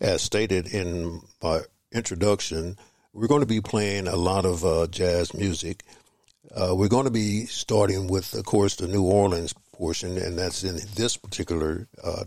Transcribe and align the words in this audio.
as 0.00 0.22
stated 0.22 0.66
in 0.66 1.20
my 1.42 1.60
introduction, 1.92 2.76
we're 3.12 3.28
going 3.28 3.40
to 3.40 3.46
be 3.46 3.60
playing 3.60 4.08
a 4.08 4.16
lot 4.16 4.44
of 4.44 4.64
uh, 4.64 4.86
jazz 4.88 5.34
music. 5.34 5.82
Uh, 6.54 6.74
we're 6.74 6.88
going 6.88 7.06
to 7.06 7.10
be 7.10 7.46
starting 7.46 8.06
with, 8.06 8.34
of 8.34 8.44
course, 8.44 8.76
the 8.76 8.86
New 8.86 9.04
Orleans 9.04 9.54
portion, 9.72 10.16
and 10.18 10.38
that's 10.38 10.64
in 10.64 10.78
this 10.94 11.16
particular 11.16 11.86
uh, 12.02 12.24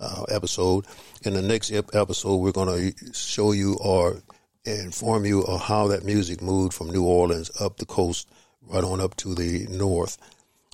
uh 0.00 0.22
episode. 0.24 0.86
In 1.22 1.34
the 1.34 1.42
next 1.42 1.72
episode, 1.72 2.36
we're 2.36 2.52
going 2.52 2.92
to 2.92 3.12
show 3.12 3.52
you 3.52 3.76
or 3.80 4.22
inform 4.64 5.24
you 5.24 5.42
of 5.42 5.60
how 5.60 5.88
that 5.88 6.04
music 6.04 6.40
moved 6.40 6.72
from 6.72 6.90
New 6.90 7.04
Orleans 7.04 7.50
up 7.60 7.76
the 7.76 7.86
coast, 7.86 8.28
right 8.68 8.84
on 8.84 9.00
up 9.00 9.16
to 9.16 9.34
the 9.34 9.66
north. 9.68 10.18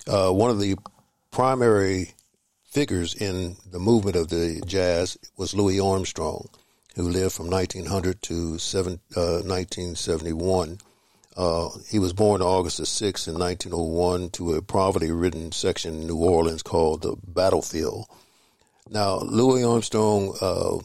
Uh, 0.06 0.30
one 0.30 0.50
of 0.50 0.60
the 0.60 0.76
primary 1.30 2.14
figures 2.68 3.14
in 3.14 3.56
the 3.70 3.78
movement 3.78 4.16
of 4.16 4.28
the 4.28 4.62
jazz 4.66 5.16
was 5.36 5.54
Louis 5.54 5.80
Armstrong, 5.80 6.48
who 6.94 7.08
lived 7.08 7.32
from 7.32 7.48
1900 7.48 8.22
to 8.22 8.58
seven, 8.58 9.00
uh, 9.16 9.40
1971. 9.40 10.78
Uh, 11.36 11.70
he 11.88 11.98
was 11.98 12.12
born 12.12 12.42
August 12.42 12.78
the 12.78 12.84
6th 12.84 13.28
in 13.28 13.38
1901 13.38 14.30
to 14.30 14.54
a 14.54 14.62
poverty-ridden 14.62 15.52
section 15.52 15.94
in 15.94 16.06
New 16.06 16.16
Orleans 16.18 16.62
called 16.62 17.02
the 17.02 17.16
Battlefield. 17.26 18.06
Now, 18.90 19.18
Louis 19.18 19.64
Armstrong, 19.64 20.34
uh, 20.40 20.78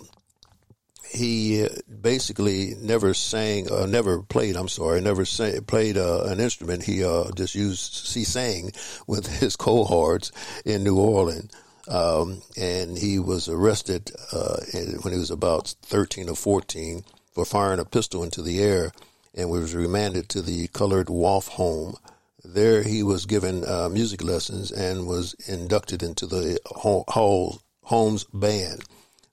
he 1.10 1.68
basically 2.02 2.76
never 2.80 3.14
sang, 3.14 3.72
uh, 3.72 3.88
never 3.88 4.22
played. 4.22 4.56
I'm 4.56 4.68
sorry, 4.68 5.02
never 5.02 5.26
sang, 5.26 5.62
played 5.64 5.98
uh, 5.98 6.24
an 6.26 6.40
instrument. 6.40 6.84
He 6.84 7.04
uh, 7.04 7.32
just 7.36 7.56
used, 7.56 8.14
he 8.14 8.24
sang 8.24 8.72
with 9.06 9.28
his 9.40 9.56
cohorts 9.56 10.32
in 10.66 10.84
New 10.84 10.98
Orleans. 10.98 11.52
Um, 11.88 12.42
and 12.58 12.98
he 12.98 13.20
was 13.20 13.50
arrested 13.50 14.12
uh, 14.32 14.58
when 15.02 15.14
he 15.14 15.20
was 15.20 15.32
about 15.32 15.76
13 15.82 16.30
or 16.30 16.36
14 16.36 17.04
for 17.34 17.46
firing 17.46 17.80
a 17.80 17.86
pistol 17.86 18.24
into 18.24 18.42
the 18.42 18.62
air 18.62 18.92
and 19.36 19.50
was 19.50 19.76
remanded 19.76 20.30
to 20.30 20.42
the 20.42 20.68
Colored 20.68 21.10
Waif 21.10 21.48
home. 21.48 21.96
There 22.44 22.84
he 22.84 23.04
was 23.04 23.26
given 23.26 23.66
uh, 23.66 23.90
music 23.90 24.24
lessons 24.24 24.72
and 24.72 25.08
was 25.08 25.34
inducted 25.48 26.04
into 26.04 26.26
the 26.26 26.60
Hall 26.66 27.60
Holmes 27.84 28.26
band, 28.34 28.84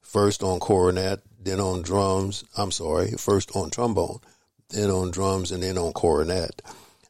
first 0.00 0.42
on 0.42 0.60
cornet, 0.60 1.20
then 1.42 1.60
on 1.60 1.82
drums. 1.82 2.44
I'm 2.56 2.70
sorry, 2.70 3.12
first 3.12 3.54
on 3.54 3.70
trombone, 3.70 4.20
then 4.70 4.90
on 4.90 5.10
drums, 5.10 5.52
and 5.52 5.62
then 5.62 5.76
on 5.76 5.92
cornet. 5.92 6.62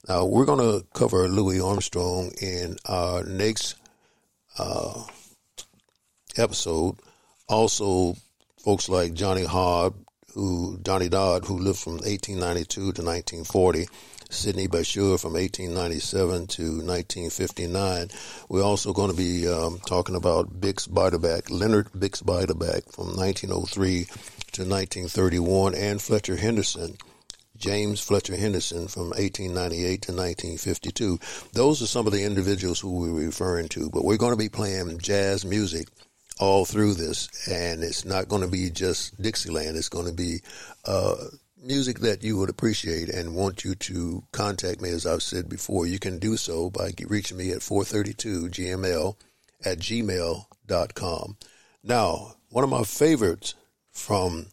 Now 0.09 0.25
we're 0.25 0.47
going 0.47 0.59
to 0.59 0.87
cover 0.95 1.29
Louis 1.29 1.61
Armstrong 1.61 2.33
in 2.41 2.77
our 2.87 3.23
next 3.25 3.77
uh, 4.59 5.05
episode. 6.39 6.97
Also, 7.49 8.17
folks 8.59 8.89
like 8.89 9.15
Johnny 9.15 9.45
Hod, 9.45 9.95
who 10.35 10.79
Johnny 10.83 11.09
Dodd, 11.09 11.45
who 11.45 11.59
lived 11.59 11.79
from 11.79 11.95
1892 11.95 12.81
to 12.81 13.03
1940, 13.03 13.87
Sidney 14.31 14.69
Bechet 14.69 15.19
from 15.21 15.33
1897 15.33 16.47
to 16.47 16.63
1959. 16.63 18.09
We're 18.49 18.63
also 18.63 18.93
going 18.93 19.11
to 19.11 19.17
be 19.17 19.49
um, 19.49 19.81
talking 19.87 20.15
about 20.15 20.61
Bix 20.61 20.89
Beiderbecke, 20.89 21.51
Leonard 21.51 21.91
Bix 21.93 22.23
Beiderbecke 22.23 22.93
from 22.93 23.17
1903 23.17 24.05
to 24.53 24.63
1931, 24.63 25.75
and 25.75 26.01
Fletcher 26.01 26.37
Henderson. 26.37 26.97
James 27.57 28.01
Fletcher 28.01 28.37
Henderson 28.37 28.89
from 28.89 29.11
1898 29.11 30.03
to 30.03 30.13
1952. 30.13 31.19
Those 31.53 31.83
are 31.83 31.87
some 31.87 32.07
of 32.07 32.13
the 32.13 32.25
individuals 32.25 32.81
who 32.81 32.91
we're 32.91 33.27
referring 33.27 33.69
to, 33.71 33.91
but 33.91 34.03
we're 34.03 34.17
going 34.17 34.33
to 34.33 34.39
be 34.39 34.49
playing 34.49 34.97
jazz 34.99 35.45
music 35.45 35.89
all 36.41 36.65
through 36.65 36.95
this, 36.95 37.29
and 37.49 37.85
it's 37.85 38.05
not 38.05 38.29
going 38.29 38.43
to 38.43 38.49
be 38.49 38.71
just 38.71 39.21
Dixieland. 39.21 39.77
It's 39.77 39.91
going 39.91 40.07
to 40.07 40.13
be 40.13 40.41
uh, 40.87 41.15
music 41.63 42.01
that 42.01 42.25
you 42.25 42.39
would 42.39 42.49
appreciate 42.49 43.11
and 43.11 43.35
want 43.35 43.63
you 43.63 43.75
to 43.75 44.25
contact 44.33 44.81
me, 44.81 44.89
as 44.89 45.07
I've 45.07 45.23
said 45.23 45.49
before. 45.49 45.87
You 45.87 45.99
can 45.99 46.19
do 46.19 46.39
so 46.39 46.71
by 46.71 46.93
reaching 47.07 47.37
me 47.37 47.53
at 47.53 47.59
432gml 47.59 49.17
at 49.65 49.79
gmail.com. 49.79 51.37
Now, 51.85 52.35
one 52.49 52.65
of 52.65 52.71
my 52.71 52.83
favorites 52.85 53.55
from 53.93 54.47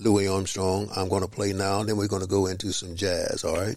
Louis 0.00 0.26
Armstrong, 0.26 0.90
I'm 0.96 1.08
going 1.08 1.22
to 1.22 1.28
play 1.28 1.52
now, 1.52 1.80
and 1.80 1.88
then 1.88 1.96
we're 1.96 2.08
going 2.08 2.22
to 2.22 2.28
go 2.28 2.46
into 2.46 2.72
some 2.72 2.96
jazz, 2.96 3.44
all 3.44 3.56
right? 3.56 3.76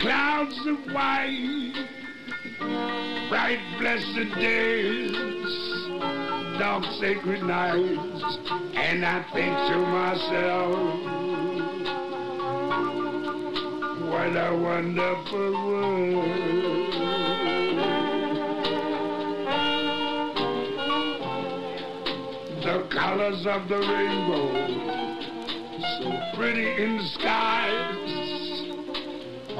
clouds 0.00 0.58
of 0.64 0.78
white, 0.92 1.72
bright 3.28 3.58
blessed 3.80 4.32
days, 4.36 5.12
dark 6.58 6.84
sacred 7.00 7.42
nights, 7.42 8.38
and 8.74 9.04
I 9.04 9.24
think 9.32 9.56
to 9.70 9.78
myself, 9.98 10.76
what 14.08 14.36
a 14.36 14.56
wonderful 14.56 15.52
world. 15.66 16.92
The 22.62 22.86
colors 22.88 23.46
of 23.46 23.68
the 23.68 23.78
rainbow, 23.78 24.46
so 25.98 26.36
pretty 26.36 26.82
in 26.82 26.98
the 26.98 27.04
skies 27.18 28.01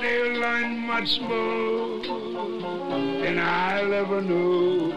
they'll 0.00 0.40
learn 0.40 0.78
much 0.78 1.20
more 1.20 2.00
than 3.22 3.38
I'll 3.38 3.92
ever 3.92 4.20
know. 4.20 4.92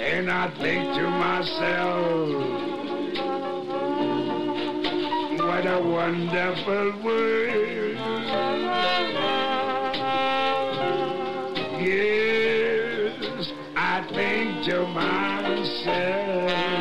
And 0.00 0.30
I 0.30 0.50
think 0.60 0.94
to 0.94 1.10
myself, 1.26 2.28
what 5.38 5.66
a 5.66 5.80
wonderful 5.80 6.92
world. 7.04 7.96
Yes, 11.80 13.52
I 13.76 14.02
think 14.12 14.64
to 14.66 14.86
myself. 14.88 16.71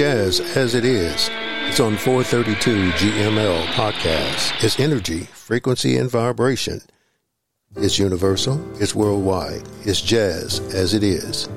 Jazz 0.00 0.40
as 0.56 0.74
it 0.74 0.86
is. 0.86 1.28
It's 1.68 1.78
on 1.78 1.98
432 1.98 2.90
GML 2.92 3.66
podcast. 3.74 4.64
It's 4.64 4.80
energy, 4.80 5.24
frequency, 5.24 5.98
and 5.98 6.10
vibration. 6.10 6.80
It's 7.76 7.98
universal. 7.98 8.58
It's 8.80 8.94
worldwide. 8.94 9.60
It's 9.84 10.00
jazz 10.00 10.60
as 10.72 10.94
it 10.94 11.02
is. 11.02 11.50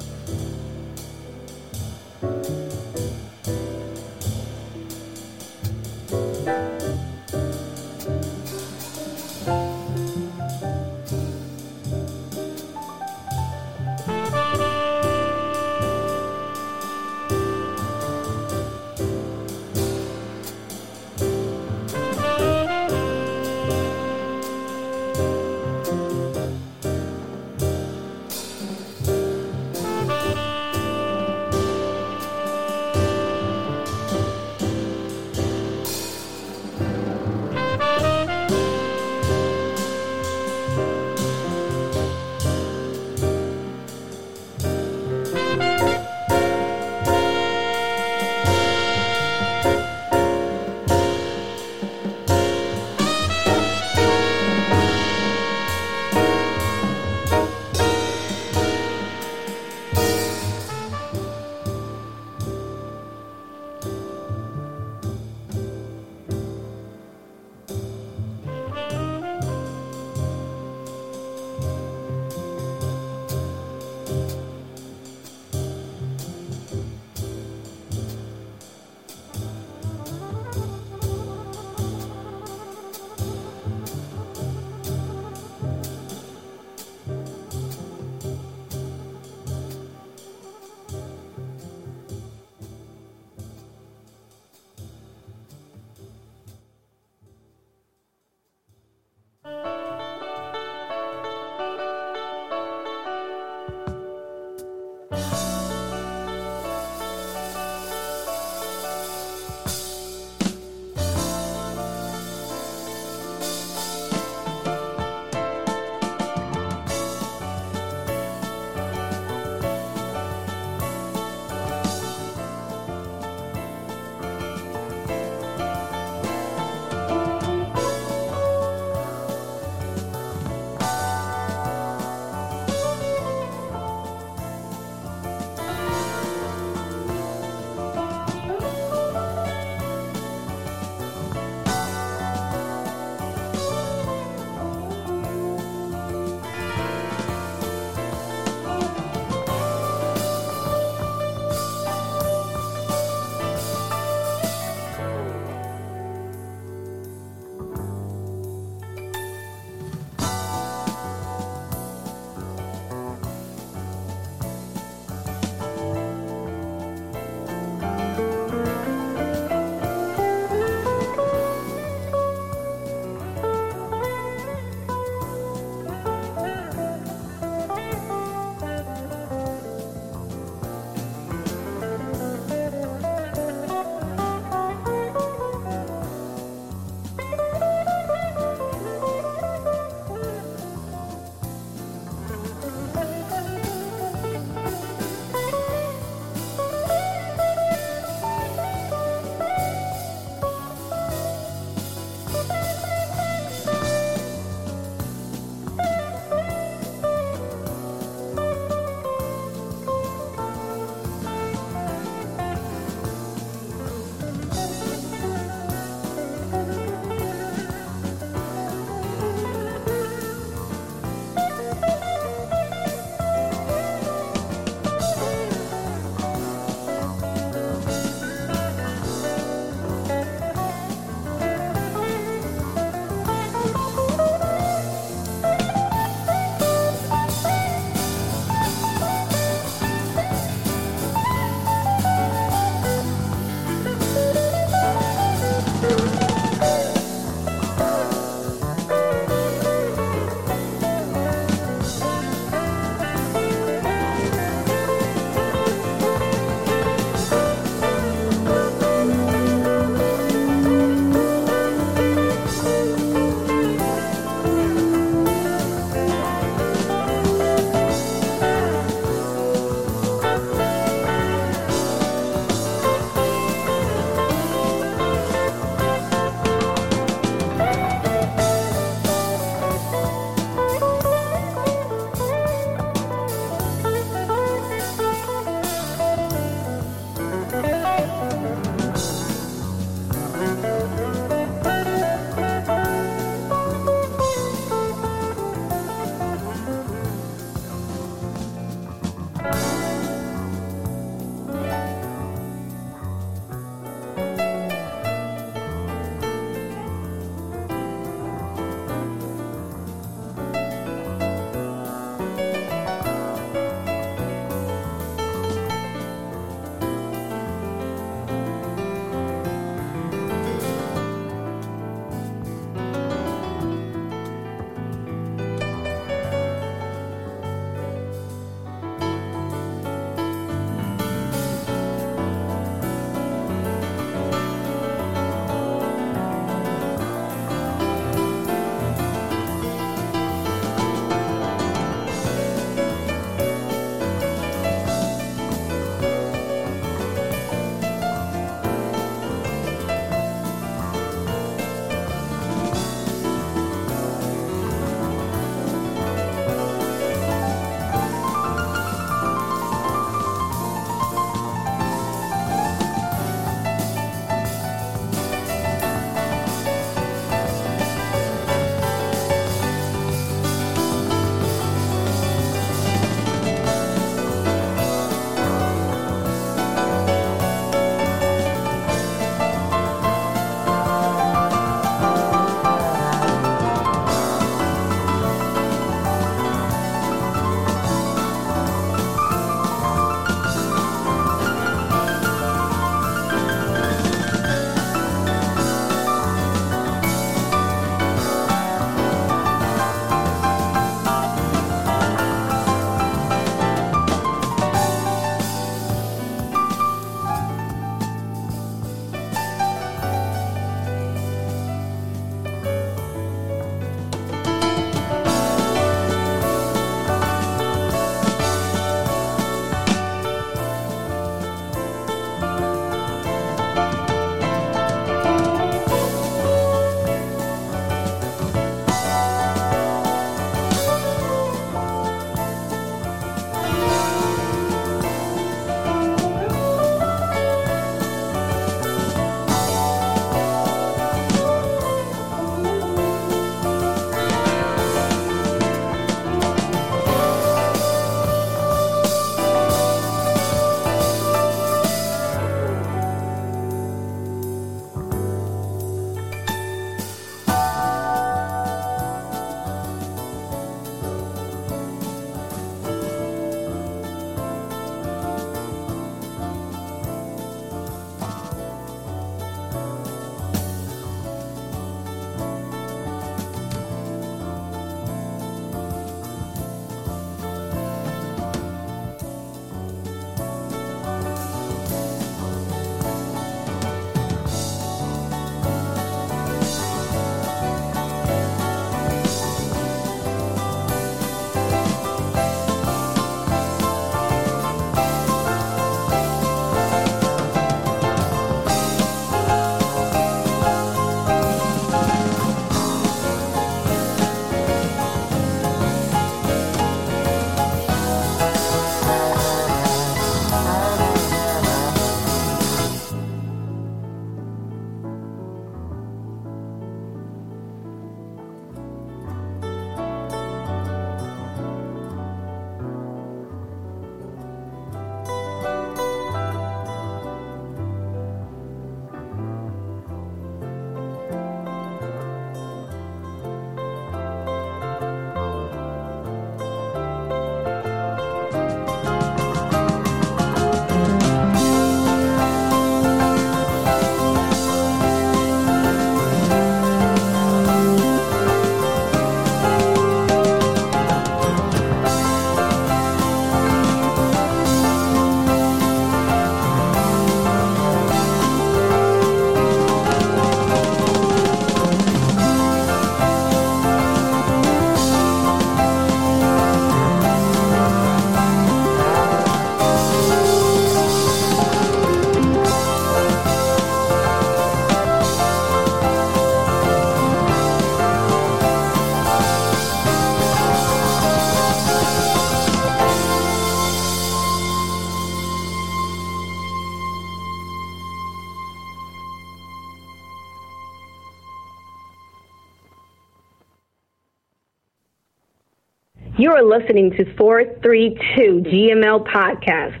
You 596.48 596.54
are 596.54 596.62
listening 596.62 597.10
to 597.10 597.36
432 597.36 598.62
GML 598.70 599.22
Podcast, 599.26 600.00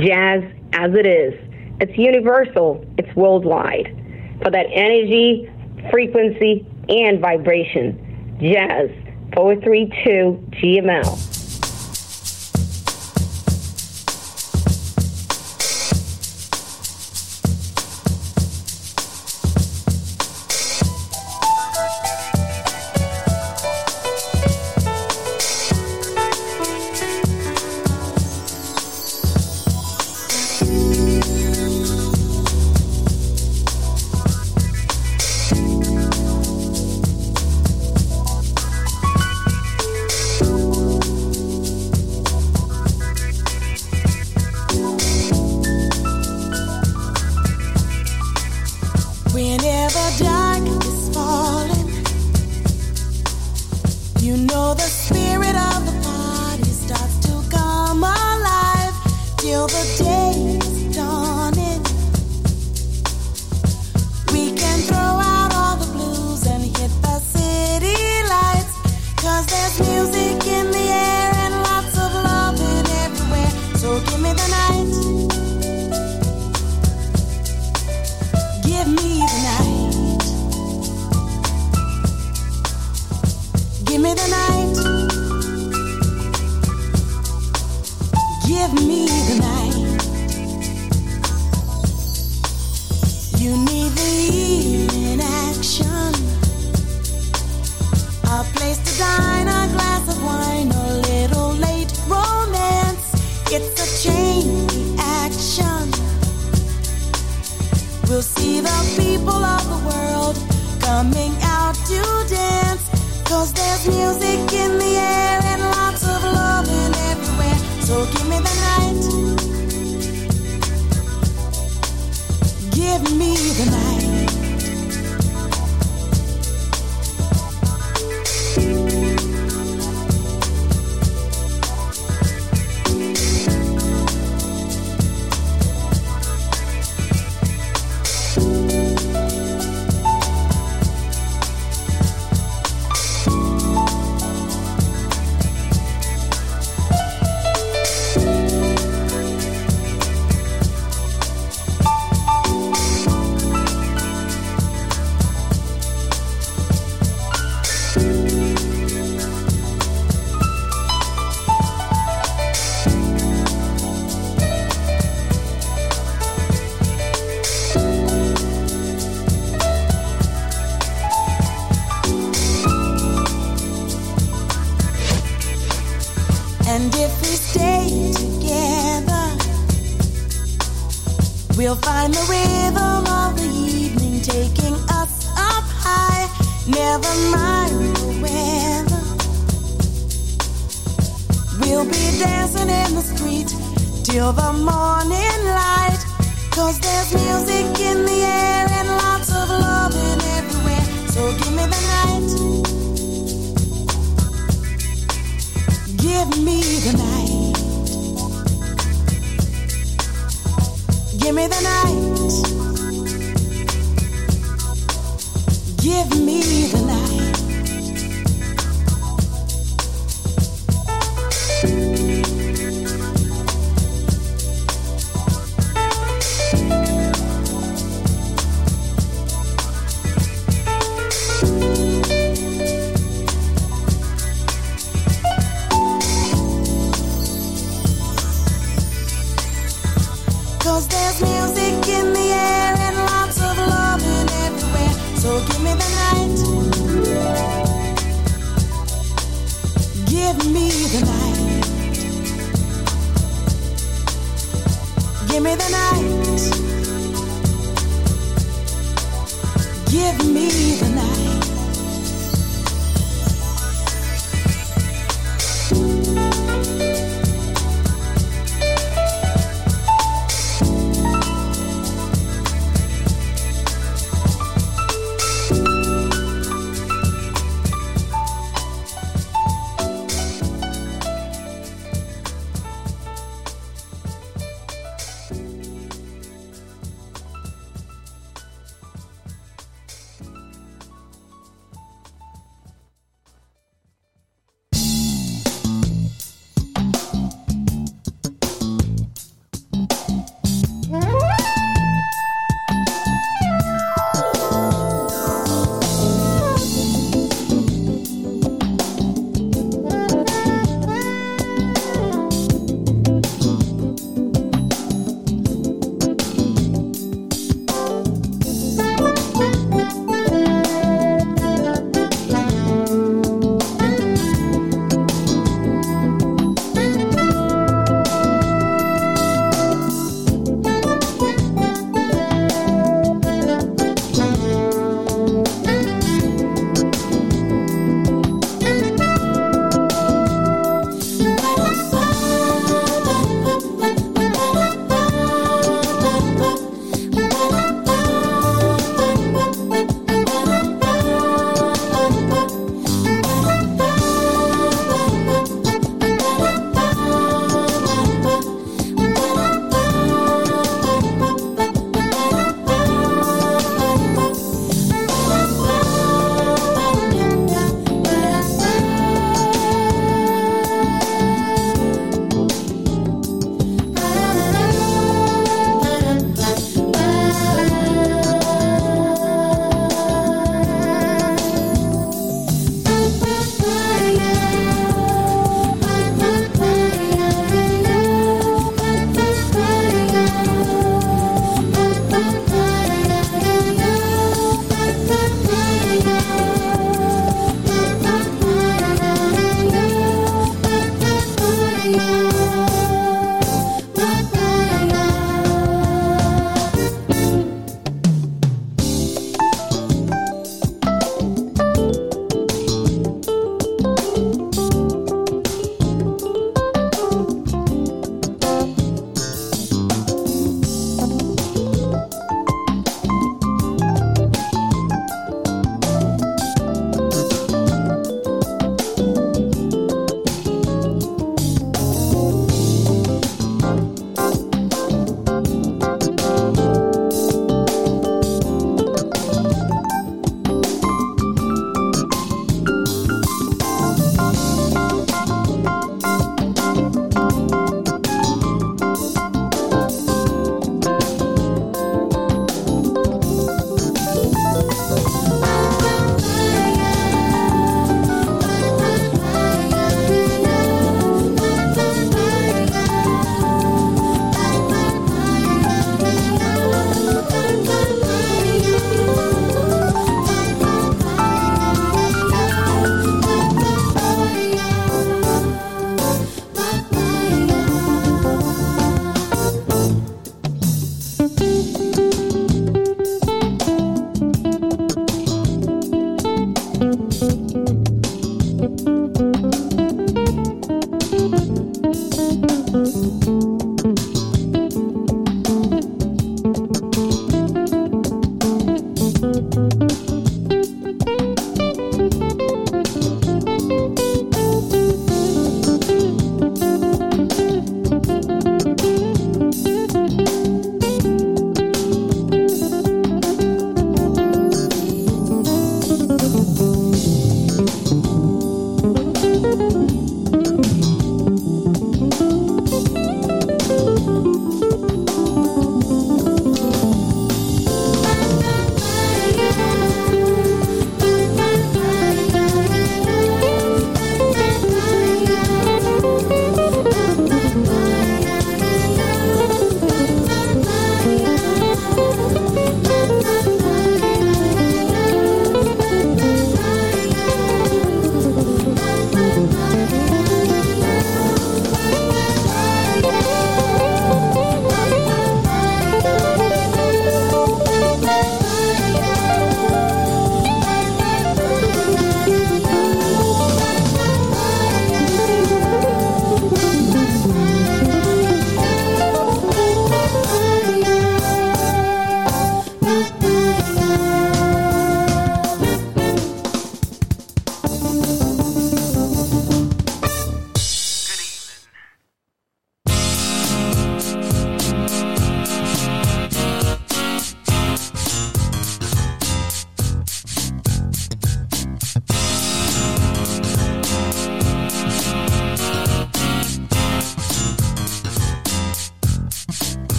Jazz 0.00 0.44
as 0.72 0.92
it 0.94 1.08
is. 1.08 1.34
It's 1.80 1.98
universal, 1.98 2.86
it's 2.96 3.12
worldwide. 3.16 3.88
For 4.40 4.48
that 4.48 4.66
energy, 4.72 5.50
frequency, 5.90 6.64
and 6.88 7.20
vibration, 7.20 8.38
Jazz 8.40 8.90
432 9.34 10.46
GML. 10.52 11.37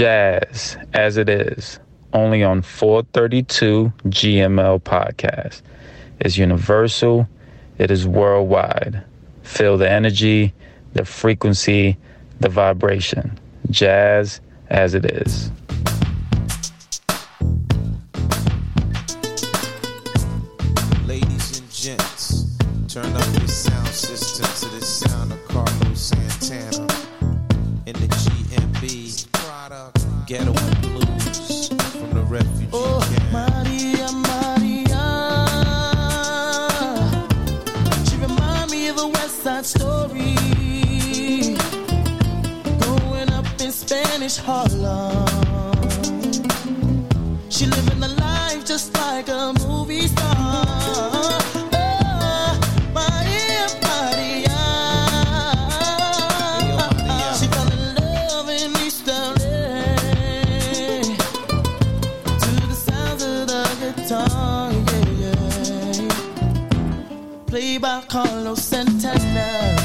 jazz 0.00 0.78
as 0.94 1.18
it 1.18 1.28
is 1.28 1.78
only 2.14 2.42
on 2.42 2.62
432 2.62 3.92
GML 4.06 4.80
podcast. 4.80 5.60
It's 6.20 6.38
universal, 6.38 7.28
it 7.76 7.90
is 7.90 8.06
worldwide. 8.06 9.04
Feel 9.42 9.76
the 9.76 9.90
energy, 9.90 10.54
the 10.94 11.04
frequency, 11.04 11.98
the 12.40 12.48
vibration. 12.48 13.38
Jazz 13.68 14.40
as 14.70 14.94
it 14.94 15.04
is. 15.04 15.50
guitar, 64.10 64.72
yeah, 64.72 65.20
yeah. 65.20 66.08
Played 67.46 67.80
by 67.80 68.02
Carlos 68.08 68.60
Santana. 68.60 69.76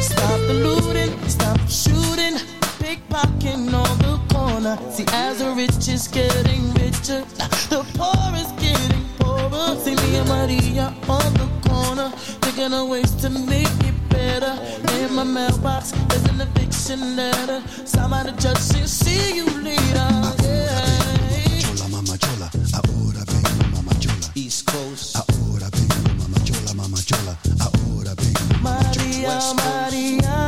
Stop 0.00 0.40
the 0.48 0.54
looting, 0.64 1.28
stop 1.28 1.58
the 1.58 1.68
shooting, 1.68 2.38
pickpocketing 2.80 3.74
on 3.74 3.98
the 3.98 4.18
corner. 4.32 4.78
See, 4.90 5.04
as 5.12 5.40
the 5.40 5.52
rich 5.52 5.88
is 5.88 6.08
getting 6.08 6.72
richer, 6.72 7.22
the 7.68 7.84
poor 7.98 8.34
is 8.34 8.50
getting 8.52 9.04
poorer. 9.18 9.76
See 9.76 9.94
me 9.94 10.16
and 10.16 10.28
Maria 10.28 10.94
on 11.06 11.34
the 11.34 11.68
corner, 11.68 12.08
thinking 12.40 12.72
of 12.72 12.88
ways 12.88 13.14
to 13.16 13.28
make 13.28 13.68
it 13.84 14.08
better 14.08 14.91
my 15.12 15.24
mailbox. 15.24 15.92
There's 16.08 16.24
an 16.24 16.40
eviction 16.40 17.16
letter. 17.16 17.62
Somebody 17.84 18.32
just 18.38 18.72
the 18.72 18.86
see 18.88 19.36
you 19.36 19.46
later. 19.62 20.08
Yeah. 20.42 21.60
Chola, 21.60 21.88
mama, 21.90 22.16
chola. 22.18 22.50
Ahora 22.72 23.24
vengo, 23.26 23.64
mama, 23.74 23.92
chola. 24.00 24.30
East 24.34 24.66
Coast. 24.66 25.16
Ahora 25.16 25.68
vengo, 25.70 26.14
mama, 26.18 26.38
chola, 26.44 26.74
mama, 26.74 26.98
chola. 27.04 27.36
Ahora 27.60 28.14
vengo, 28.14 28.40
mama, 28.62 28.92
chola. 28.92 29.06
Maria, 29.22 29.54
Maria. 29.62 30.38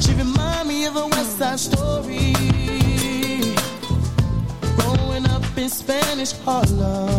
She 0.00 0.12
remind 0.14 0.68
me 0.68 0.86
of 0.86 0.96
a 0.96 1.06
West 1.06 1.38
Side 1.38 1.58
story. 1.60 2.32
Growing 4.76 5.26
up 5.28 5.44
in 5.58 5.68
Spanish 5.68 6.32
Harlem. 6.44 7.15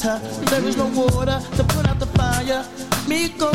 There 0.00 0.64
is 0.64 0.78
no 0.78 0.86
water 0.86 1.38
to 1.56 1.64
put 1.64 1.86
out 1.86 1.98
the 1.98 2.06
fire. 2.06 2.64
Me 3.06 3.28
go 3.28 3.52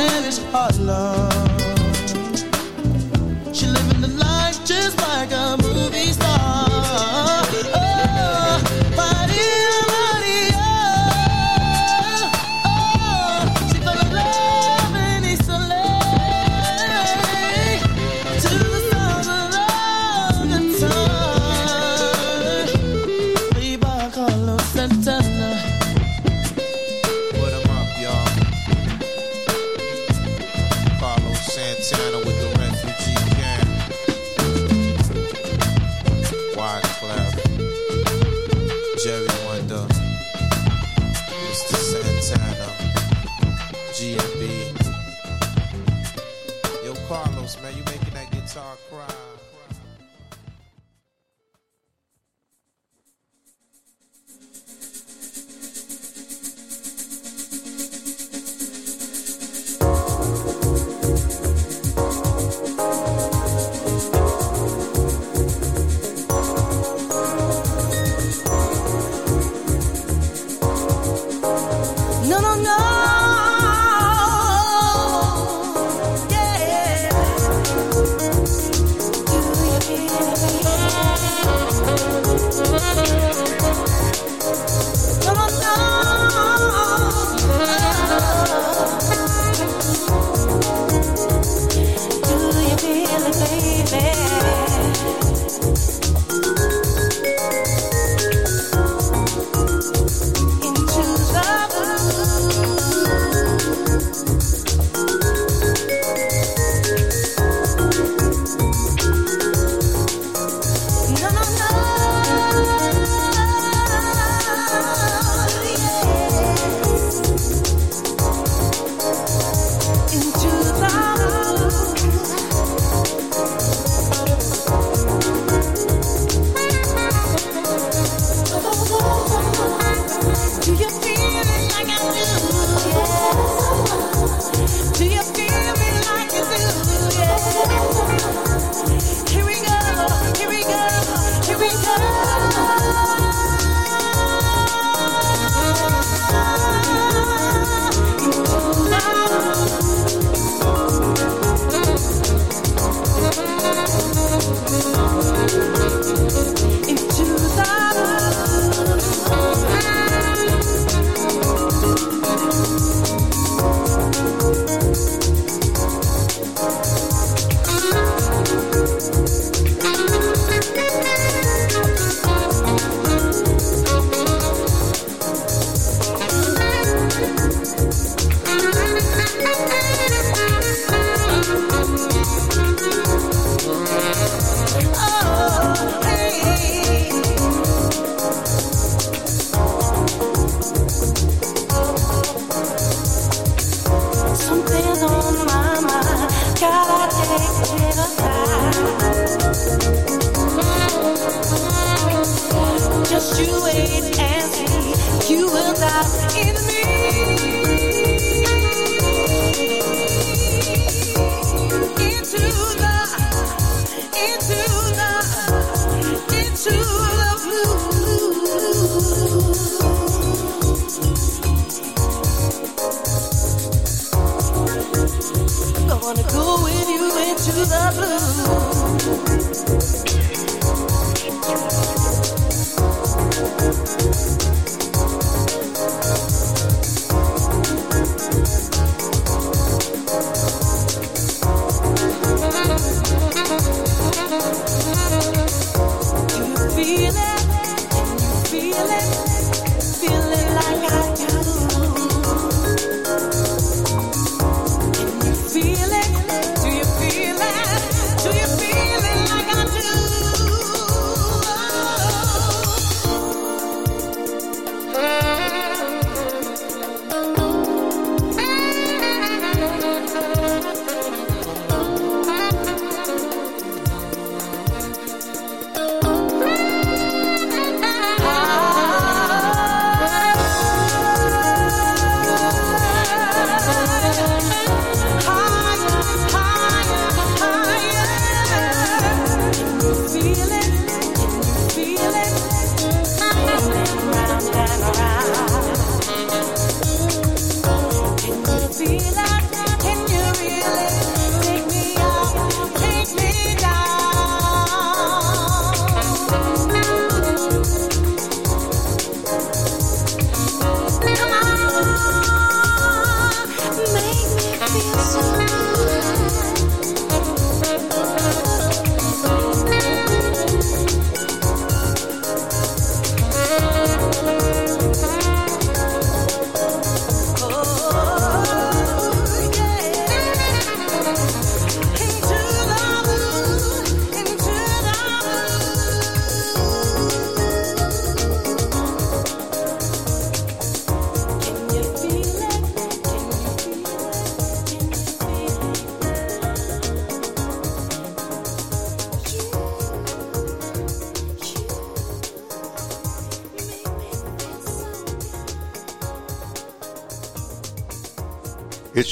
and 0.00 0.26
it's 0.26 0.38
hard 0.50 0.78
love. 0.78 1.39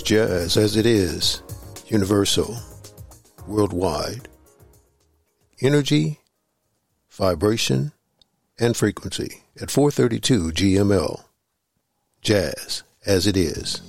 jazz 0.08 0.56
as 0.56 0.74
it 0.74 0.86
is, 0.86 1.42
universal, 1.88 2.56
worldwide. 3.46 4.26
Energy, 5.60 6.18
vibration, 7.10 7.92
and 8.58 8.74
frequency 8.74 9.42
at 9.60 9.70
432 9.70 10.52
GML. 10.52 11.24
Jazz 12.22 12.84
as 13.04 13.26
it 13.26 13.36
is. 13.36 13.82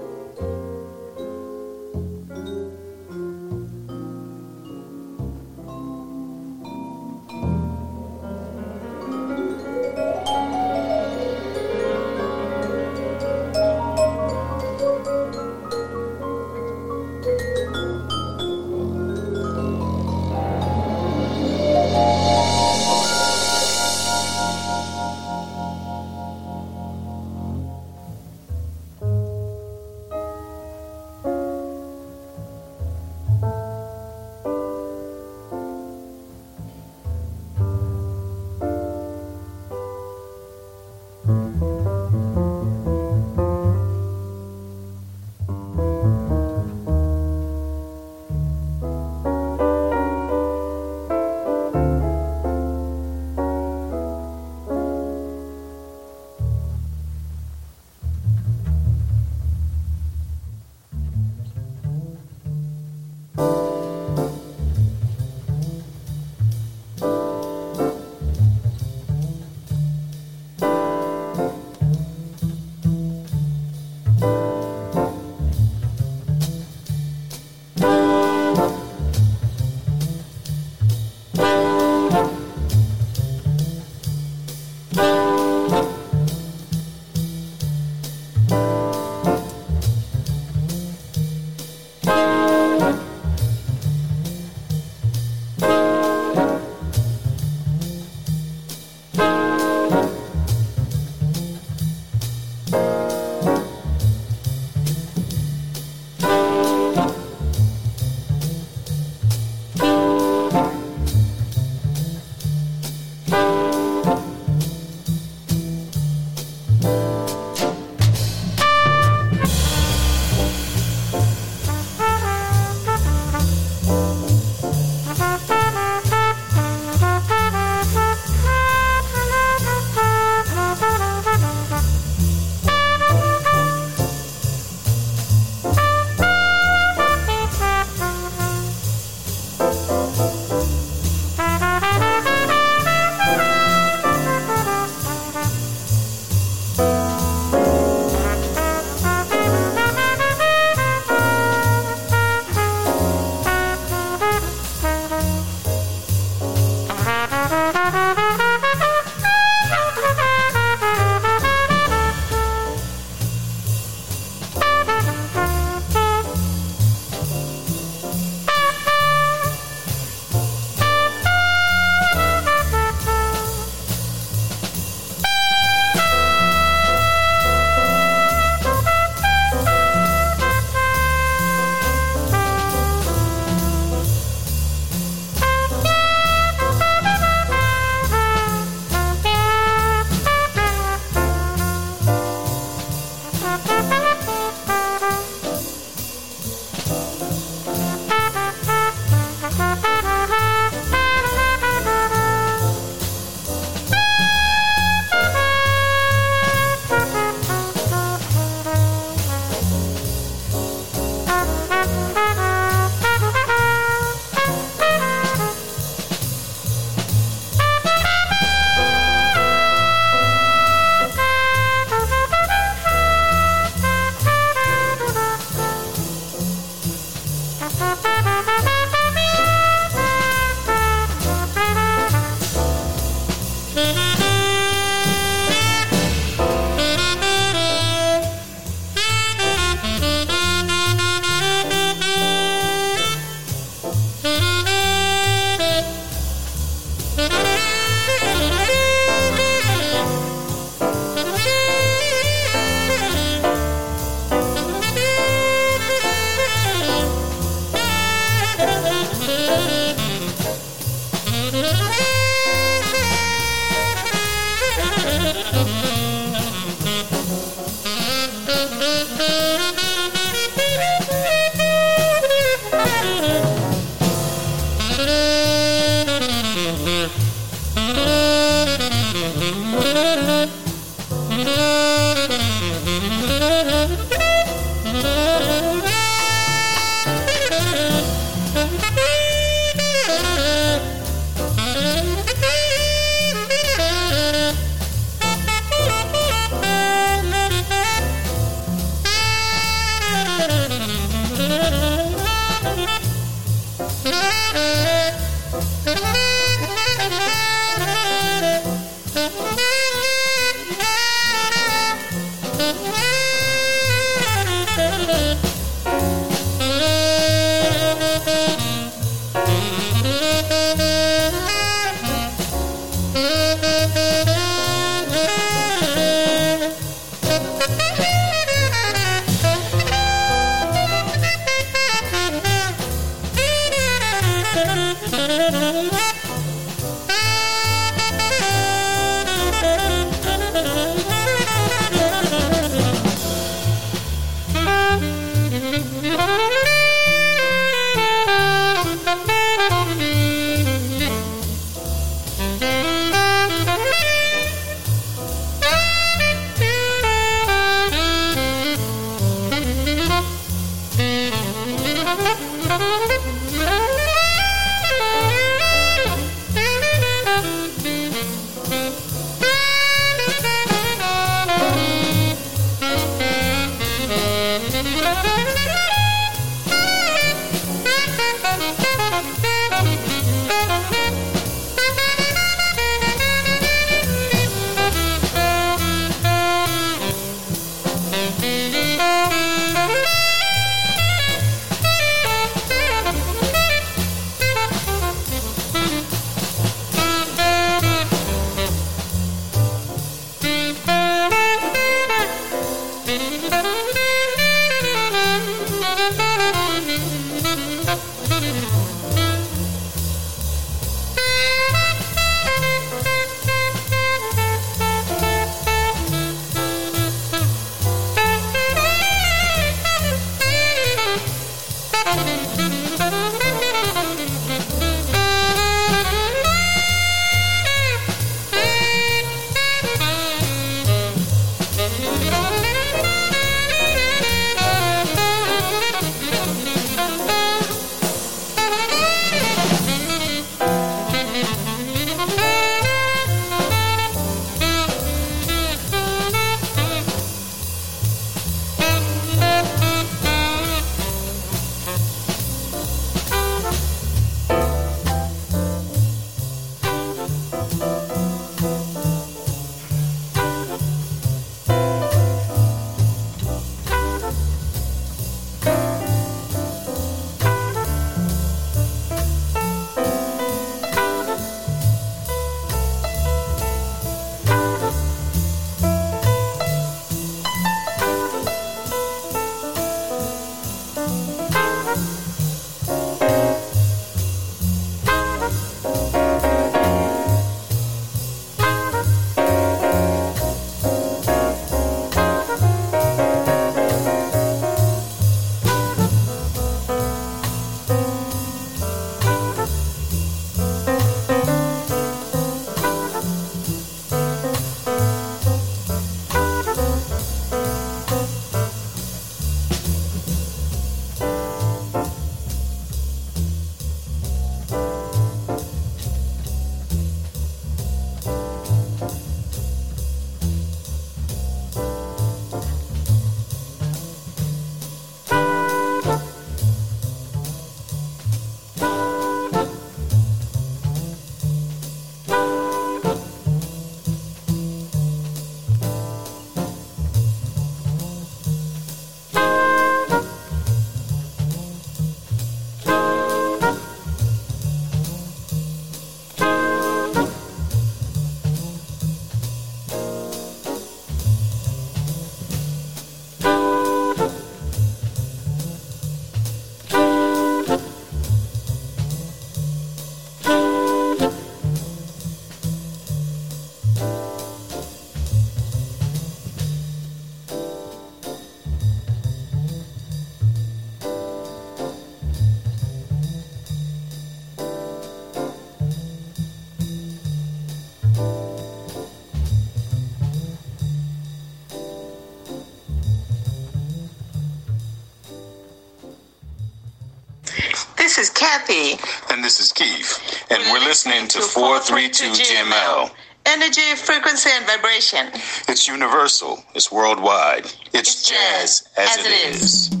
And 588.71 589.43
this 589.43 589.59
is 589.59 589.73
Keith. 589.73 590.45
And 590.49 590.63
we're 590.71 590.79
listening 590.79 591.27
to 591.27 591.41
432 591.41 592.41
GML. 592.41 593.11
Energy, 593.45 593.81
frequency, 593.97 594.49
and 594.53 594.65
vibration. 594.65 595.27
It's 595.67 595.89
universal, 595.89 596.63
it's 596.73 596.89
worldwide, 596.89 597.65
it's, 597.93 598.29
jazz 598.29 598.87
as, 598.97 599.17
as 599.17 599.25
it 599.25 599.31
it 599.31 599.55
is. 599.55 599.61
is. 599.63 600.00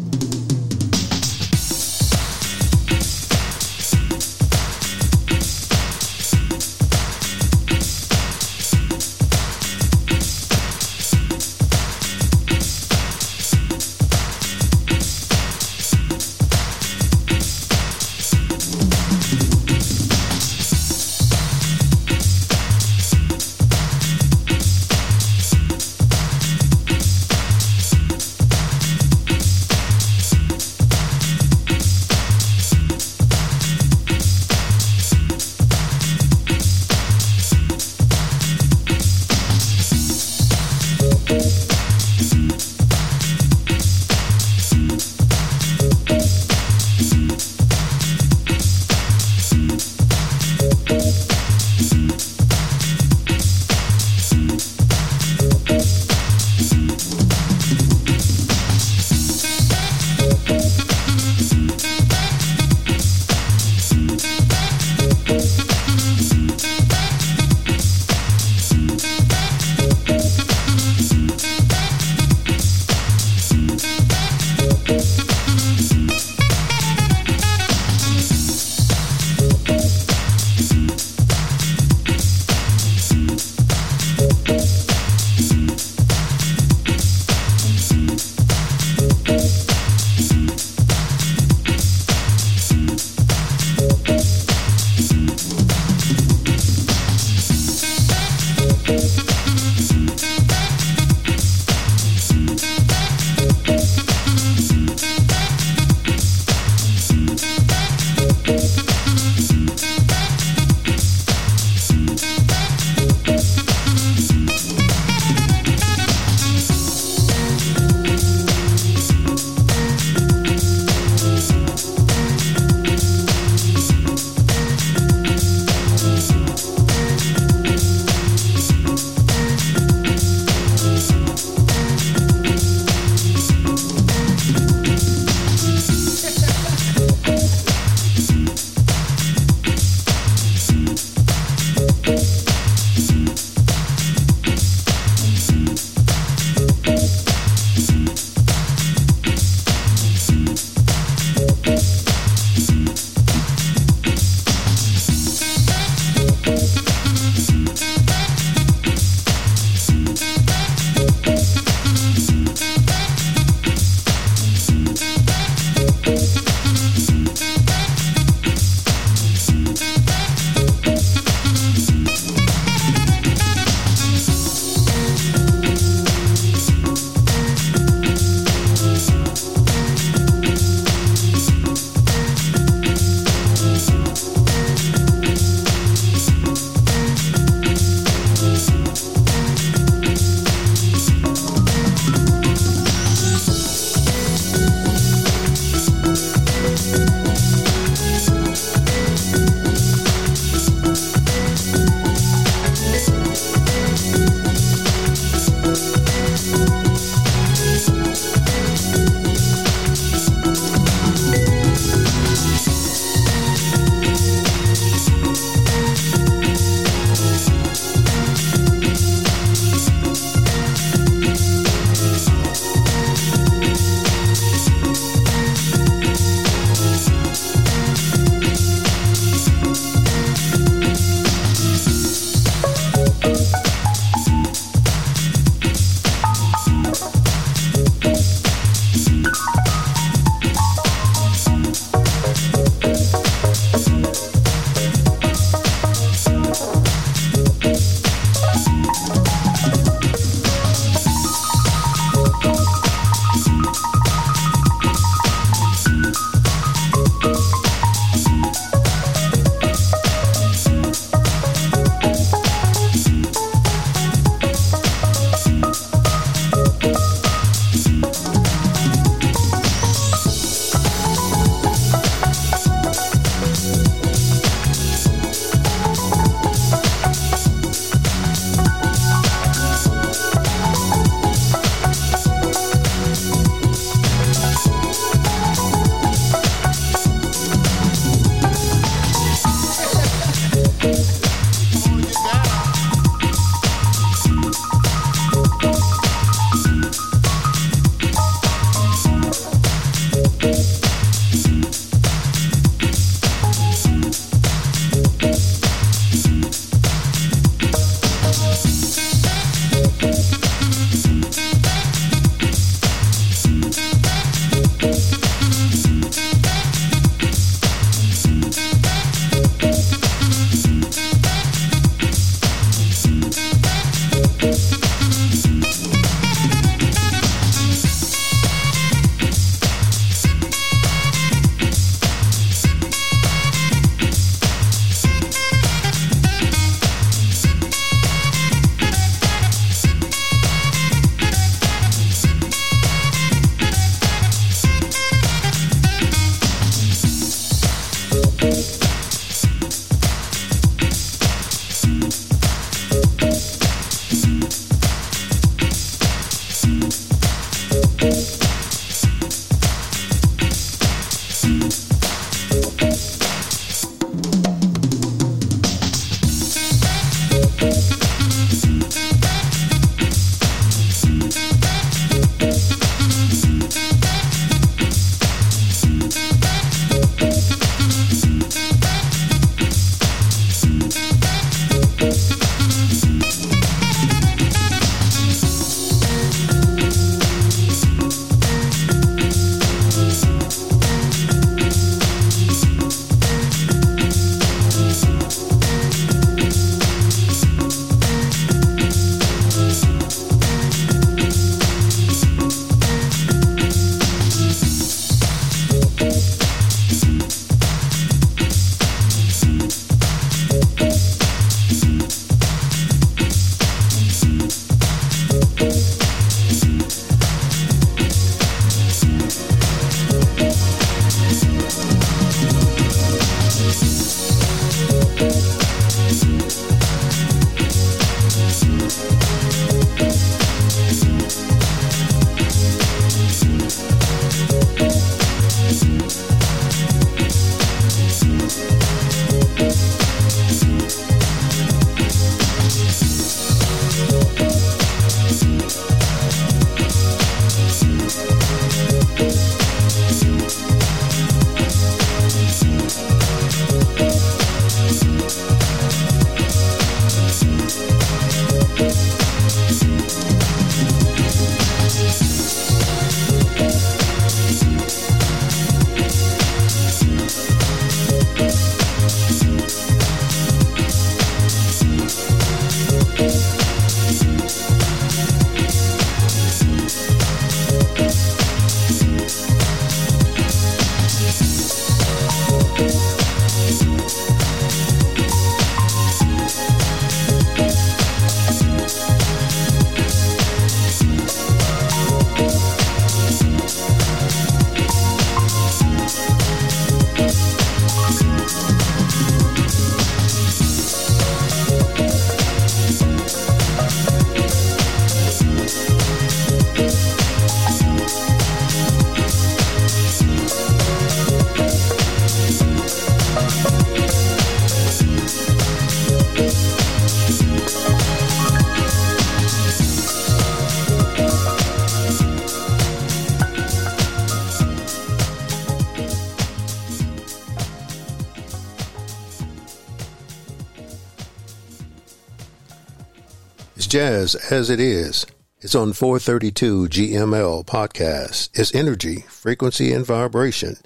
Jazz 533.91 534.35
as 534.49 534.69
it 534.69 534.79
is. 534.79 535.25
It's 535.59 535.75
on 535.75 535.91
432 535.91 536.87
GML 536.87 537.65
podcast. 537.65 538.49
It's 538.57 538.73
energy, 538.73 539.25
frequency, 539.27 539.91
and 539.91 540.05
vibration. 540.05 540.77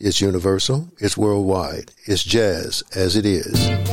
It's 0.00 0.20
universal. 0.20 0.88
It's 0.98 1.16
worldwide. 1.16 1.92
It's 2.06 2.24
jazz 2.24 2.82
as 2.92 3.14
it 3.14 3.24
is. 3.24 3.87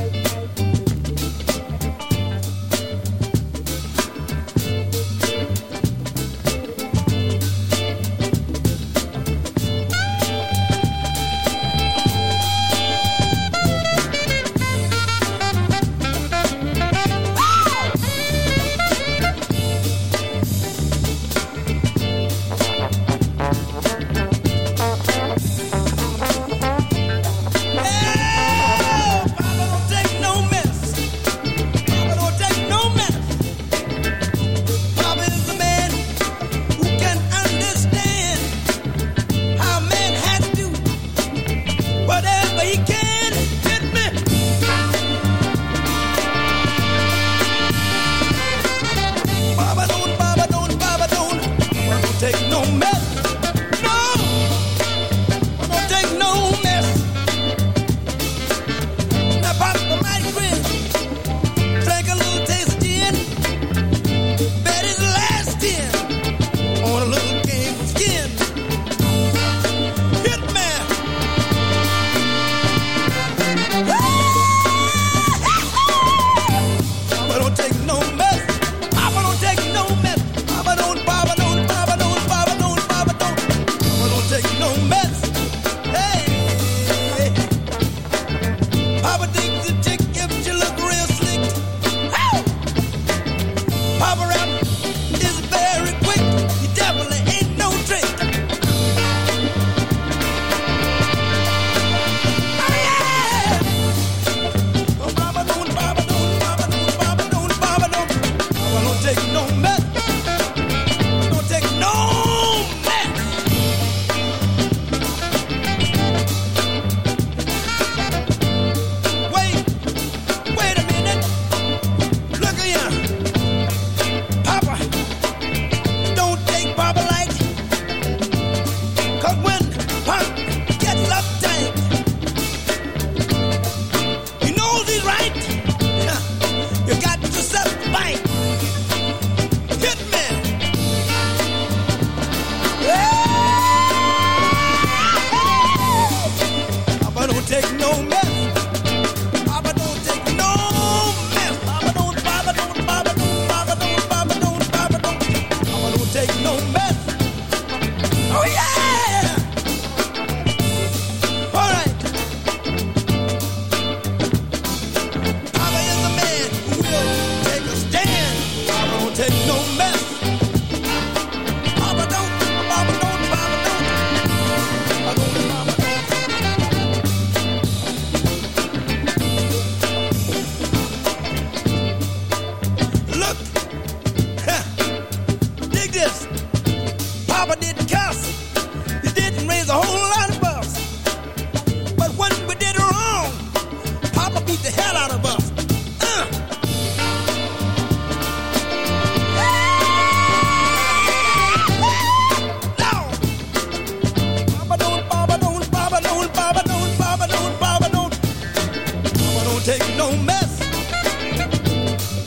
Take 209.65 209.97
no 209.97 210.11
mess. 210.17 210.59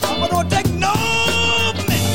Papa 0.01 0.27
don't 0.29 0.49
take 0.51 0.69
no 0.73 0.93
mess. 1.87 2.09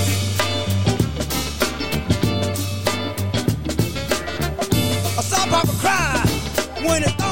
I 5.18 5.22
saw 5.22 5.46
Papa 5.46 5.72
cry 5.80 6.20
when 6.86 7.05
he 7.05 7.23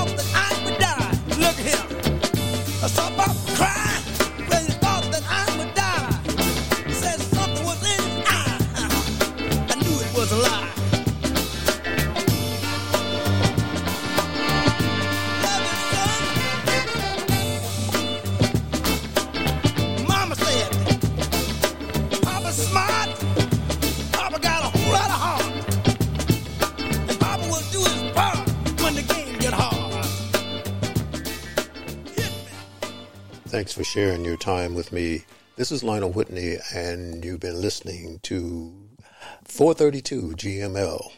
sharing 33.93 34.25
your 34.25 34.39
time 34.39 34.75
with 34.75 34.91
me. 34.91 35.23
This 35.57 35.71
is 35.71 35.85
Lionel 35.85 36.13
Whitney, 36.13 36.57
and 36.75 37.23
you've 37.23 37.41
been 37.41 37.61
listening 37.61 38.21
to 38.23 38.73
432 39.45 40.33
GML, 40.35 41.13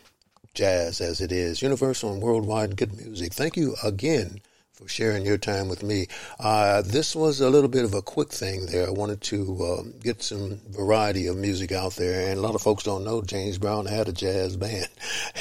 Jazz 0.55 1.01
as 1.01 1.21
it 1.21 1.31
is, 1.31 1.63
universal 1.63 2.13
and 2.13 2.21
worldwide 2.21 2.77
good 2.77 2.93
music. 2.97 3.33
Thank 3.33 3.57
you 3.57 3.77
again 3.85 4.41
for 4.75 4.89
sharing 4.89 5.25
your 5.25 5.39
time 5.39 5.69
with 5.69 5.85
me. 5.85 6.09
Uh, 6.41 6.83
this 6.83 7.15
was 7.15 7.41
a 7.41 7.49
little 7.49 7.69
bit 7.69 7.85
of 7.85 7.95
a 7.95 8.03
quick 8.03 8.31
thing 8.31 8.67
there. 8.67 8.89
I 8.89 8.91
wanted 8.91 9.21
to 9.23 9.79
um, 9.79 9.95
get 10.03 10.21
some 10.21 10.61
variety 10.69 11.29
of 11.29 11.37
music 11.37 11.71
out 11.71 11.93
there, 11.95 12.29
and 12.29 12.39
a 12.39 12.43
lot 12.43 12.57
of 12.57 12.63
folks 12.63 12.83
don't 12.83 13.05
know 13.05 13.23
James 13.23 13.57
Brown 13.57 13.87
had 13.87 14.09
a 14.09 14.13
jazz 14.13 14.57
band, 14.65 14.89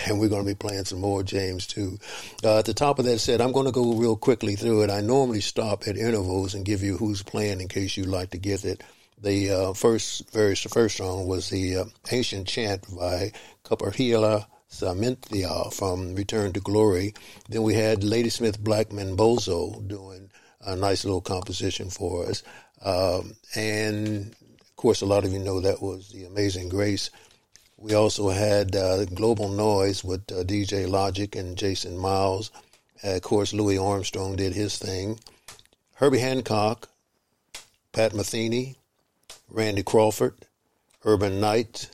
and 0.05 0.19
we're 0.19 0.29
going 0.29 0.43
to 0.43 0.51
be 0.51 0.55
playing 0.55 0.85
some 0.85 1.01
more 1.01 1.23
James 1.23 1.65
too. 1.65 1.97
Uh, 2.43 2.59
at 2.59 2.65
the 2.65 2.75
top 2.75 2.99
of 2.99 3.05
that 3.05 3.17
said, 3.17 3.41
I'm 3.41 3.51
going 3.51 3.65
to 3.65 3.71
go 3.71 3.93
real 3.93 4.15
quickly 4.15 4.55
through 4.55 4.83
it. 4.83 4.91
I 4.91 5.01
normally 5.01 5.41
stop 5.41 5.87
at 5.87 5.97
intervals 5.97 6.53
and 6.53 6.63
give 6.63 6.83
you 6.83 6.97
who's 6.97 7.23
playing 7.23 7.59
in 7.59 7.67
case 7.67 7.97
you'd 7.97 8.07
like 8.07 8.29
to 8.31 8.37
get 8.37 8.63
it 8.63 8.83
The 9.19 9.49
uh, 9.49 9.73
first, 9.73 10.31
very 10.31 10.55
first 10.55 10.97
song 10.97 11.25
was 11.25 11.49
the 11.49 11.77
uh, 11.77 11.85
Ancient 12.11 12.47
Chant 12.47 12.85
by 12.95 13.31
Kaparhila 13.65 14.45
Saminthia 14.73 15.71
from 15.71 16.15
Return 16.15 16.51
to 16.53 16.59
Glory. 16.59 17.13
Then 17.47 17.61
we 17.61 17.75
had 17.75 18.03
Ladysmith 18.03 18.59
Black 18.59 18.89
Mambazo 18.89 19.87
doing 19.87 20.31
a 20.61 20.75
nice 20.75 21.05
little 21.05 21.21
composition 21.21 21.89
for 21.89 22.25
us. 22.25 22.41
Um, 22.83 23.35
and 23.55 24.35
of 24.61 24.75
course, 24.75 25.01
a 25.01 25.05
lot 25.05 25.25
of 25.25 25.31
you 25.31 25.39
know 25.39 25.59
that 25.61 25.81
was 25.81 26.09
The 26.09 26.25
Amazing 26.25 26.69
Grace. 26.69 27.11
We 27.77 27.93
also 27.93 28.29
had 28.29 28.75
uh, 28.75 29.05
Global 29.05 29.49
Noise 29.49 30.03
with 30.03 30.31
uh, 30.31 30.43
DJ 30.43 30.89
Logic 30.89 31.35
and 31.35 31.55
Jason 31.55 31.97
Miles. 31.97 32.49
Uh, 33.03 33.17
of 33.17 33.21
course, 33.21 33.53
Louis 33.53 33.77
Armstrong 33.77 34.35
did 34.35 34.53
his 34.53 34.77
thing. 34.77 35.19
Herbie 35.95 36.19
Hancock, 36.19 36.89
Pat 37.91 38.13
Metheny, 38.13 38.75
Randy 39.49 39.83
Crawford, 39.83 40.33
Urban 41.05 41.39
Knight, 41.39 41.91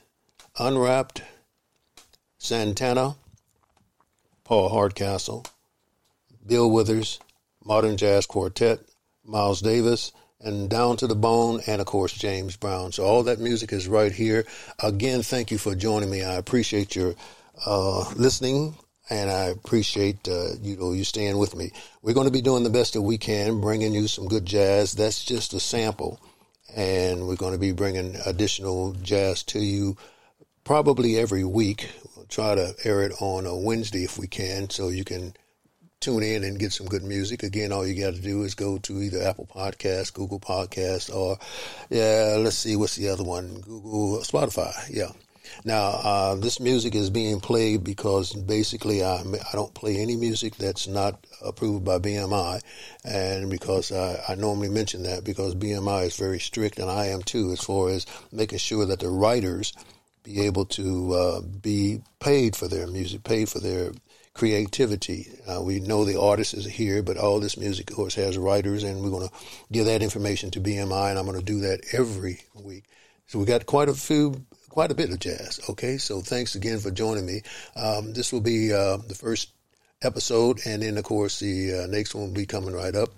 Unwrapped, 0.57 1.21
Santana, 2.39 3.17
Paul 4.45 4.69
Hardcastle, 4.69 5.45
Bill 6.47 6.71
Withers, 6.71 7.19
Modern 7.63 7.97
Jazz 7.97 8.25
Quartet, 8.25 8.79
Miles 9.25 9.61
Davis, 9.61 10.13
and 10.39 10.69
Down 10.69 10.95
to 10.97 11.07
the 11.07 11.15
Bone, 11.15 11.59
and 11.67 11.81
of 11.81 11.87
course 11.87 12.13
James 12.13 12.55
Brown. 12.55 12.93
So 12.93 13.03
all 13.03 13.23
that 13.23 13.41
music 13.41 13.73
is 13.73 13.89
right 13.89 14.11
here. 14.11 14.45
Again, 14.81 15.21
thank 15.21 15.51
you 15.51 15.57
for 15.57 15.75
joining 15.75 16.09
me. 16.09 16.23
I 16.23 16.35
appreciate 16.35 16.95
your 16.95 17.13
uh, 17.65 18.09
listening, 18.15 18.73
and 19.09 19.29
I 19.29 19.47
appreciate 19.47 20.25
uh, 20.29 20.53
you 20.61 20.77
know 20.77 20.93
you 20.93 21.03
staying 21.03 21.37
with 21.37 21.57
me. 21.57 21.71
We're 22.01 22.13
going 22.13 22.27
to 22.27 22.31
be 22.31 22.41
doing 22.41 22.63
the 22.63 22.69
best 22.69 22.93
that 22.93 23.01
we 23.01 23.17
can, 23.17 23.59
bringing 23.59 23.93
you 23.93 24.07
some 24.07 24.29
good 24.29 24.45
jazz. 24.45 24.93
That's 24.93 25.25
just 25.25 25.53
a 25.53 25.59
sample, 25.59 26.21
and 26.73 27.27
we're 27.27 27.35
going 27.35 27.53
to 27.53 27.59
be 27.59 27.73
bringing 27.73 28.15
additional 28.25 28.93
jazz 28.93 29.43
to 29.43 29.59
you 29.59 29.97
probably 30.63 31.17
every 31.17 31.43
week. 31.43 31.89
Try 32.29 32.55
to 32.55 32.73
air 32.83 33.01
it 33.01 33.13
on 33.19 33.45
a 33.45 33.57
Wednesday 33.57 34.03
if 34.03 34.17
we 34.17 34.27
can, 34.27 34.69
so 34.69 34.89
you 34.89 35.03
can 35.03 35.33
tune 35.99 36.23
in 36.23 36.43
and 36.43 36.59
get 36.59 36.71
some 36.71 36.87
good 36.87 37.03
music. 37.03 37.43
Again, 37.43 37.71
all 37.71 37.85
you 37.85 37.99
got 37.99 38.15
to 38.15 38.21
do 38.21 38.43
is 38.43 38.55
go 38.55 38.77
to 38.77 39.01
either 39.01 39.21
Apple 39.21 39.49
Podcast, 39.53 40.13
Google 40.13 40.39
Podcast, 40.39 41.13
or 41.13 41.37
yeah, 41.89 42.37
let's 42.39 42.57
see, 42.57 42.75
what's 42.75 42.95
the 42.95 43.09
other 43.09 43.23
one? 43.23 43.59
Google, 43.61 44.19
Spotify. 44.19 44.73
Yeah. 44.89 45.11
Now, 45.65 45.87
uh, 46.03 46.35
this 46.35 46.59
music 46.59 46.95
is 46.95 47.09
being 47.09 47.39
played 47.39 47.83
because 47.83 48.33
basically 48.33 49.03
I, 49.03 49.21
I 49.21 49.51
don't 49.53 49.73
play 49.73 49.97
any 49.97 50.15
music 50.15 50.55
that's 50.55 50.87
not 50.87 51.25
approved 51.41 51.83
by 51.83 51.99
BMI, 51.99 52.61
and 53.03 53.49
because 53.49 53.91
I, 53.91 54.21
I 54.29 54.35
normally 54.35 54.69
mention 54.69 55.03
that 55.03 55.23
because 55.23 55.55
BMI 55.55 56.05
is 56.05 56.15
very 56.15 56.39
strict, 56.39 56.79
and 56.79 56.89
I 56.89 57.07
am 57.07 57.23
too, 57.23 57.51
as 57.51 57.61
far 57.61 57.89
as 57.89 58.05
making 58.31 58.59
sure 58.59 58.85
that 58.85 58.99
the 58.99 59.09
writers 59.09 59.73
be 60.23 60.41
able 60.41 60.65
to 60.65 61.13
uh, 61.13 61.41
be 61.41 62.01
paid 62.19 62.55
for 62.55 62.67
their 62.67 62.87
music, 62.87 63.23
paid 63.23 63.49
for 63.49 63.59
their 63.59 63.91
creativity. 64.33 65.27
Uh, 65.47 65.61
we 65.61 65.79
know 65.79 66.05
the 66.05 66.19
artist 66.19 66.53
is 66.53 66.65
here, 66.65 67.03
but 67.03 67.17
all 67.17 67.39
this 67.39 67.57
music, 67.57 67.89
of 67.89 67.95
course, 67.95 68.15
has 68.15 68.37
writers, 68.37 68.83
and 68.83 69.01
we're 69.01 69.09
going 69.09 69.27
to 69.27 69.33
give 69.71 69.85
that 69.85 70.01
information 70.01 70.51
to 70.51 70.61
BMI, 70.61 71.09
and 71.09 71.19
I'm 71.19 71.25
going 71.25 71.39
to 71.39 71.45
do 71.45 71.59
that 71.61 71.81
every 71.93 72.39
week. 72.53 72.85
So 73.27 73.37
we 73.39 73.45
got 73.45 73.65
quite 73.65 73.89
a 73.89 73.93
few, 73.93 74.45
quite 74.69 74.91
a 74.91 74.95
bit 74.95 75.11
of 75.11 75.19
jazz. 75.19 75.59
Okay, 75.69 75.97
so 75.97 76.21
thanks 76.21 76.55
again 76.55 76.79
for 76.79 76.89
joining 76.89 77.25
me. 77.25 77.41
Um, 77.75 78.13
this 78.13 78.31
will 78.31 78.41
be 78.41 78.73
uh, 78.73 78.97
the 78.97 79.15
first 79.15 79.49
episode, 80.01 80.59
and 80.65 80.81
then 80.81 80.97
of 80.97 81.03
course 81.03 81.39
the 81.39 81.83
uh, 81.83 81.87
next 81.87 82.15
one 82.15 82.27
will 82.27 82.33
be 82.33 82.45
coming 82.45 82.73
right 82.73 82.95
up. 82.95 83.09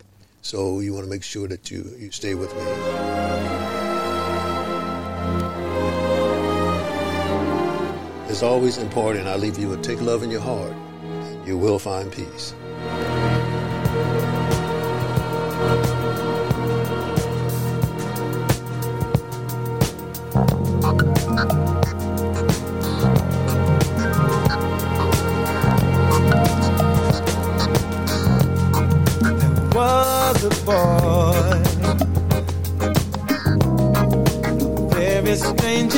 So 0.42 0.80
you 0.80 0.94
want 0.94 1.06
to 1.06 1.10
make 1.10 1.24
sure 1.24 1.48
that 1.48 1.70
you 1.70 1.86
you 1.98 2.12
stay 2.12 2.34
with 2.36 2.54
me. 2.56 3.61
It's 8.32 8.44
always 8.44 8.78
important. 8.78 9.28
I 9.28 9.36
leave 9.36 9.60
you 9.60 9.68
with 9.68 9.84
take 9.84 10.00
love 10.00 10.24
in 10.24 10.32
your 10.32 10.40
heart. 10.40 10.72
and 10.72 11.46
You 11.46 11.58
will 11.58 11.78
find 11.78 12.10
peace. 12.10 12.56
boy. 30.66 31.62
Very 34.94 35.36
strange, 35.36 35.96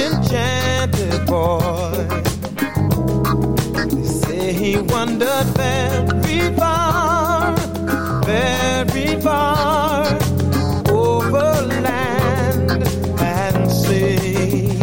enchanted 0.84 1.26
boy. 1.26 2.07
They 3.89 4.03
say 4.03 4.53
he 4.53 4.77
wandered 4.77 5.47
very 5.55 6.55
far, 6.57 7.55
very 8.26 9.22
far 9.22 10.05
over 10.89 11.51
land 11.85 12.84
and 13.22 13.72
sea. 13.72 14.81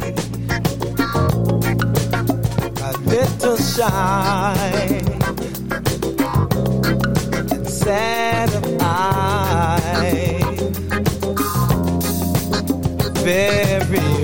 A 2.82 2.92
little 3.04 3.56
shy 3.56 5.00
and 7.52 7.68
sad 7.68 8.54
of 8.54 8.64
eye, 8.80 10.40
very 13.22 14.19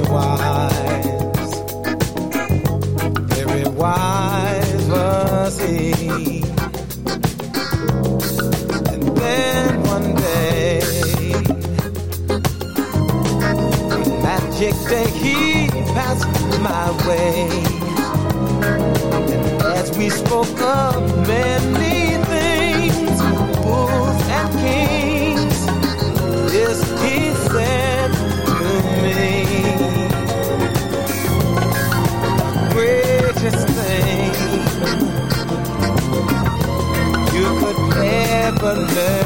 my. 16.87 17.77
And 18.63 19.63
as 19.63 19.97
we 19.97 20.09
spoke 20.11 20.61
of 20.61 21.27
many 21.27 22.23
things, 22.25 23.21
fools 23.63 24.23
and 24.39 24.49
kings. 24.63 25.59
This 26.53 26.81
he 27.03 27.33
said 27.51 28.11
to 28.59 28.71
me. 29.03 29.23
Greatest 32.73 33.67
thing 33.79 34.33
you 37.35 37.47
could 37.61 37.81
ever 38.05 38.75
learn 38.75 39.26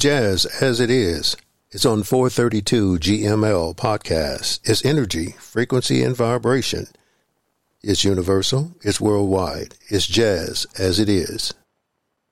jazz 0.00 0.46
as 0.62 0.80
it 0.80 0.90
is. 0.90 1.36
It's 1.72 1.84
on 1.84 2.04
432 2.04 2.98
GML 2.98 3.76
podcast. 3.76 4.60
It's 4.64 4.82
energy, 4.82 5.34
frequency, 5.38 6.02
and 6.02 6.16
vibration. 6.16 6.86
It's 7.82 8.02
universal. 8.02 8.72
It's 8.82 8.98
worldwide. 8.98 9.74
It's 9.88 10.06
jazz 10.06 10.66
as 10.78 10.98
it 10.98 11.10
is. 11.10 11.52